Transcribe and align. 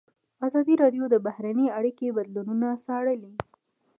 ازادي 0.47 0.75
راډیو 0.83 1.03
د 1.09 1.15
بهرنۍ 1.25 1.67
اړیکې 1.77 2.15
بدلونونه 2.17 2.67
څارلي. 2.85 3.33